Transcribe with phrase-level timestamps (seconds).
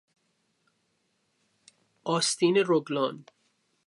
[2.13, 3.25] آستین رگلان